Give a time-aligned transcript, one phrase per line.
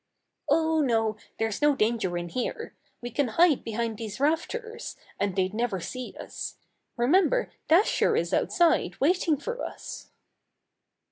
[0.49, 2.73] "Oh, no, there's no danger in here.
[3.01, 6.55] We can hide behind these rafters, and they'd never see us.
[6.97, 10.09] Remember Dasher is outside waiting for us."